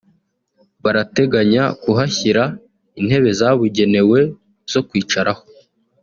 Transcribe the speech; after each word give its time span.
Barateganya 0.83 1.63
kuhashyira 1.81 2.43
intebe 2.99 3.29
zabugenewe 3.39 4.19
zo 4.71 4.81
kwicaraho 4.87 5.43